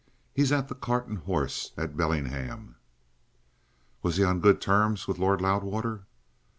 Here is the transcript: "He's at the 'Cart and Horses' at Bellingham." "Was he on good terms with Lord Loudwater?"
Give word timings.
"He's 0.33 0.51
at 0.51 0.67
the 0.67 0.73
'Cart 0.73 1.05
and 1.09 1.19
Horses' 1.19 1.73
at 1.77 1.95
Bellingham." 1.95 2.75
"Was 4.01 4.17
he 4.17 4.23
on 4.23 4.39
good 4.41 4.59
terms 4.59 5.07
with 5.07 5.19
Lord 5.19 5.41
Loudwater?" 5.41 6.05